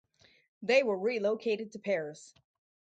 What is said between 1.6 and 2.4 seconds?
to Paris.